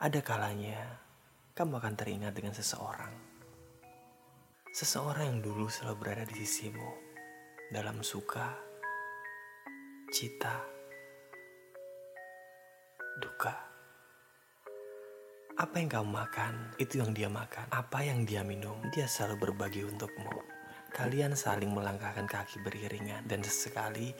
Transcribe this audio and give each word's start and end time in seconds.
Ada 0.00 0.24
kalanya 0.24 0.80
kamu 1.52 1.76
akan 1.76 1.92
teringat 1.92 2.32
dengan 2.32 2.56
seseorang. 2.56 3.12
Seseorang 4.72 5.28
yang 5.28 5.40
dulu 5.44 5.68
selalu 5.68 5.96
berada 6.00 6.24
di 6.24 6.40
sisimu 6.40 6.88
dalam 7.68 8.00
suka, 8.00 8.48
cita, 10.08 10.56
duka. 13.20 13.52
Apa 15.60 15.74
yang 15.76 15.92
kamu 15.92 16.08
makan, 16.08 16.72
itu 16.80 17.04
yang 17.04 17.12
dia 17.12 17.28
makan. 17.28 17.68
Apa 17.68 18.00
yang 18.00 18.24
dia 18.24 18.40
minum, 18.40 18.80
dia 18.96 19.04
selalu 19.04 19.52
berbagi 19.52 19.84
untukmu. 19.84 20.32
Kalian 20.96 21.36
saling 21.36 21.76
melangkahkan 21.76 22.24
kaki 22.24 22.64
beriringan 22.64 23.28
dan 23.28 23.44
sesekali 23.44 24.16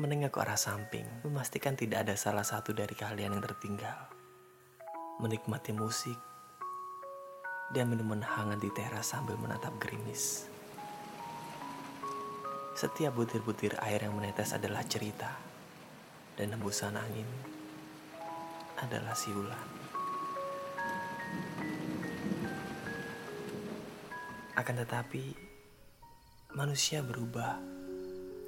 menengok 0.00 0.40
ke 0.40 0.40
arah 0.40 0.56
samping, 0.56 1.04
memastikan 1.20 1.76
tidak 1.76 2.08
ada 2.08 2.16
salah 2.16 2.48
satu 2.48 2.72
dari 2.72 2.96
kalian 2.96 3.36
yang 3.36 3.44
tertinggal 3.44 4.17
menikmati 5.18 5.74
musik, 5.74 6.18
dan 7.74 7.90
minuman 7.90 8.22
hangat 8.22 8.62
di 8.62 8.70
teras 8.70 9.10
sambil 9.10 9.34
menatap 9.34 9.74
gerimis. 9.82 10.46
Setiap 12.78 13.18
butir-butir 13.18 13.74
air 13.82 14.06
yang 14.06 14.14
menetes 14.14 14.54
adalah 14.54 14.86
cerita, 14.86 15.34
dan 16.38 16.54
hembusan 16.54 16.94
angin 16.94 17.26
adalah 18.78 19.18
siulan. 19.18 19.66
Akan 24.54 24.78
tetapi, 24.78 25.34
manusia 26.54 27.02
berubah, 27.02 27.58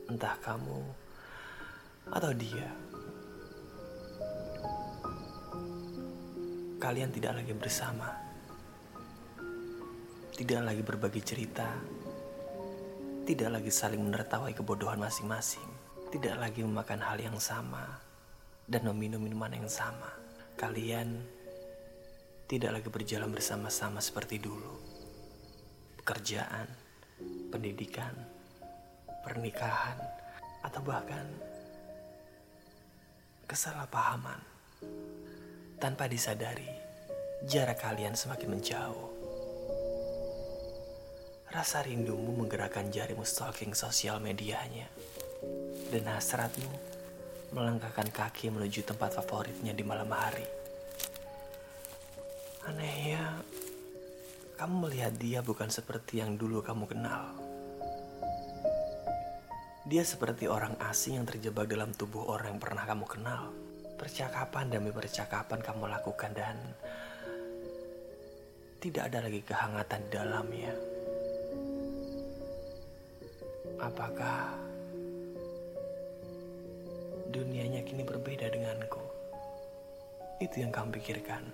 entah 0.07 0.39
kamu 0.39 0.83
atau 2.11 2.31
dia. 2.35 2.71
Kalian 6.81 7.13
tidak 7.13 7.37
lagi 7.37 7.53
bersama, 7.53 8.09
tidak 10.33 10.65
lagi 10.65 10.81
berbagi 10.81 11.21
cerita, 11.21 11.69
tidak 13.29 13.61
lagi 13.61 13.69
saling 13.69 14.01
menertawai 14.01 14.57
kebodohan 14.57 14.97
masing-masing, 14.97 15.69
tidak 16.09 16.41
lagi 16.41 16.65
memakan 16.65 17.05
hal 17.05 17.21
yang 17.21 17.37
sama, 17.37 18.01
dan 18.65 18.89
meminum 18.89 19.21
minuman 19.21 19.61
yang 19.61 19.69
sama. 19.69 20.09
Kalian 20.57 21.21
tidak 22.49 22.81
lagi 22.81 22.89
berjalan 22.89 23.29
bersama-sama 23.29 24.01
seperti 24.01 24.41
dulu. 24.41 24.81
Pekerjaan, 26.01 26.65
pendidikan, 27.53 28.17
pernikahan, 29.21 30.01
atau 30.65 30.81
bahkan 30.81 31.29
kesalahpahaman 33.45 34.41
tanpa 35.81 36.05
disadari, 36.05 36.69
jarak 37.49 37.81
kalian 37.81 38.13
semakin 38.13 38.53
menjauh. 38.53 39.09
Rasa 41.49 41.81
rindumu 41.81 42.37
menggerakkan 42.37 42.93
jarimu 42.93 43.25
stalking 43.25 43.73
sosial 43.73 44.21
medianya. 44.21 44.93
Dan 45.89 46.05
hasratmu 46.05 46.69
melangkahkan 47.57 48.13
kaki 48.13 48.53
menuju 48.53 48.85
tempat 48.85 49.17
favoritnya 49.17 49.73
di 49.73 49.81
malam 49.81 50.13
hari. 50.13 50.45
Anehnya, 52.69 53.41
kamu 54.61 54.85
melihat 54.85 55.17
dia 55.17 55.41
bukan 55.41 55.73
seperti 55.73 56.21
yang 56.21 56.37
dulu 56.37 56.61
kamu 56.61 56.85
kenal. 56.93 57.33
Dia 59.89 60.05
seperti 60.05 60.45
orang 60.45 60.77
asing 60.93 61.19
yang 61.19 61.27
terjebak 61.27 61.65
dalam 61.67 61.97
tubuh 61.97 62.29
orang 62.29 62.55
yang 62.55 62.61
pernah 62.61 62.85
kamu 62.85 63.09
kenal 63.09 63.70
percakapan 64.01 64.73
demi 64.73 64.89
percakapan 64.89 65.61
kamu 65.61 65.85
lakukan 65.93 66.33
dan 66.33 66.57
tidak 68.81 69.13
ada 69.13 69.29
lagi 69.29 69.45
kehangatan 69.45 70.01
di 70.09 70.11
dalamnya. 70.17 70.73
Apakah 73.77 74.57
dunianya 77.29 77.85
kini 77.85 78.01
berbeda 78.01 78.49
denganku? 78.49 79.05
Itu 80.41 80.65
yang 80.65 80.73
kamu 80.73 80.97
pikirkan. 80.97 81.45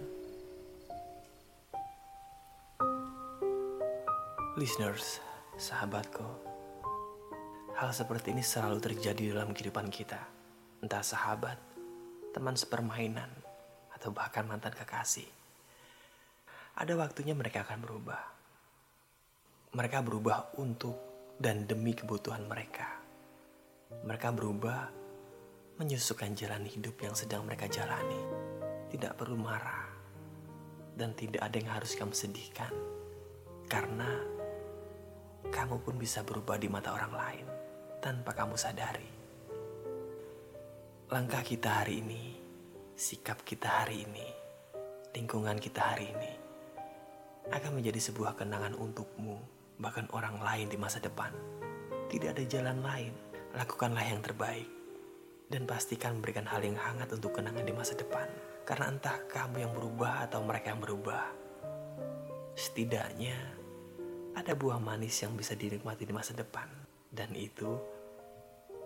Listeners, 4.55 5.19
sahabatku, 5.59 6.25
hal 7.75 7.91
seperti 7.91 8.31
ini 8.31 8.47
selalu 8.47 8.79
terjadi 8.79 9.35
dalam 9.35 9.51
kehidupan 9.51 9.91
kita. 9.91 10.23
Entah 10.81 11.03
sahabat, 11.03 11.76
teman 12.37 12.53
sepermainan, 12.53 13.33
atau 13.97 14.13
bahkan 14.13 14.45
mantan 14.45 14.77
kekasih. 14.77 15.25
Ada 16.77 16.93
waktunya 16.93 17.33
mereka 17.33 17.65
akan 17.65 17.81
berubah. 17.81 18.23
Mereka 19.73 20.05
berubah 20.05 20.53
untuk 20.61 21.01
dan 21.41 21.65
demi 21.65 21.97
kebutuhan 21.97 22.45
mereka. 22.45 23.01
Mereka 24.05 24.37
berubah 24.37 24.93
menyusukan 25.81 26.37
jalan 26.37 26.69
hidup 26.69 27.01
yang 27.01 27.17
sedang 27.17 27.49
mereka 27.49 27.73
jalani. 27.73 28.21
Tidak 28.93 29.17
perlu 29.17 29.41
marah 29.41 29.89
dan 30.93 31.17
tidak 31.17 31.41
ada 31.41 31.57
yang 31.57 31.73
harus 31.73 31.97
kamu 31.97 32.13
sedihkan. 32.13 32.73
Karena 33.65 34.13
kamu 35.49 35.81
pun 35.81 35.97
bisa 35.97 36.21
berubah 36.21 36.61
di 36.61 36.69
mata 36.69 36.93
orang 36.93 37.13
lain 37.17 37.47
tanpa 38.05 38.37
kamu 38.37 38.61
sadari. 38.61 39.16
Langkah 41.07 41.47
kita 41.47 41.71
hari 41.71 42.03
ini, 42.03 42.35
sikap 42.99 43.47
kita 43.47 43.71
hari 43.71 44.03
ini, 44.11 44.27
lingkungan 45.15 45.55
kita 45.63 45.95
hari 45.95 46.11
ini 46.11 46.33
akan 47.47 47.79
menjadi 47.79 48.11
sebuah 48.11 48.35
kenangan 48.35 48.75
untukmu, 48.75 49.39
bahkan 49.79 50.11
orang 50.11 50.35
lain 50.43 50.67
di 50.67 50.75
masa 50.75 50.99
depan. 50.99 51.31
Tidak 52.11 52.35
ada 52.35 52.43
jalan 52.51 52.83
lain, 52.83 53.15
lakukanlah 53.55 54.03
yang 54.03 54.19
terbaik 54.19 54.67
dan 55.47 55.63
pastikan 55.63 56.19
memberikan 56.19 56.43
hal 56.43 56.59
yang 56.67 56.75
hangat 56.75 57.07
untuk 57.15 57.39
kenangan 57.39 57.63
di 57.63 57.71
masa 57.71 57.95
depan. 57.95 58.27
Karena 58.67 58.91
entah 58.91 59.15
kamu 59.31 59.63
yang 59.63 59.73
berubah 59.79 60.27
atau 60.27 60.43
mereka 60.43 60.75
yang 60.75 60.83
berubah, 60.83 61.23
setidaknya 62.59 63.39
ada 64.35 64.59
buah 64.59 64.83
manis 64.83 65.23
yang 65.23 65.39
bisa 65.39 65.55
dinikmati 65.55 66.03
di 66.03 66.11
masa 66.11 66.35
depan, 66.35 66.67
dan 67.15 67.31
itu 67.39 67.79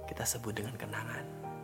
kita 0.04 0.28
sebut 0.28 0.52
dengan 0.52 0.76
kenangan. 0.76 1.59